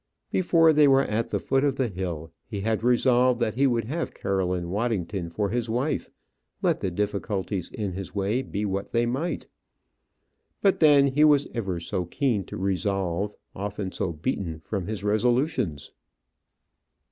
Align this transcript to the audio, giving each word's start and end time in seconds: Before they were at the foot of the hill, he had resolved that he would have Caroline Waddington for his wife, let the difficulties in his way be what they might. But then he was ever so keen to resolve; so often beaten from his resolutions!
Before 0.31 0.73
they 0.73 0.87
were 0.87 1.03
at 1.03 1.29
the 1.29 1.37
foot 1.37 1.63
of 1.63 1.75
the 1.75 1.87
hill, 1.87 2.31
he 2.47 2.61
had 2.61 2.81
resolved 2.81 3.39
that 3.39 3.53
he 3.53 3.67
would 3.67 3.83
have 3.85 4.15
Caroline 4.15 4.71
Waddington 4.71 5.29
for 5.29 5.49
his 5.49 5.69
wife, 5.69 6.09
let 6.63 6.79
the 6.79 6.89
difficulties 6.89 7.69
in 7.69 7.91
his 7.91 8.15
way 8.15 8.41
be 8.41 8.65
what 8.65 8.93
they 8.93 9.05
might. 9.05 9.45
But 10.59 10.79
then 10.79 11.05
he 11.05 11.23
was 11.23 11.47
ever 11.53 11.79
so 11.79 12.05
keen 12.05 12.43
to 12.45 12.57
resolve; 12.57 13.33
so 13.33 13.37
often 13.55 13.91
beaten 14.23 14.59
from 14.61 14.87
his 14.87 15.03
resolutions! 15.03 15.91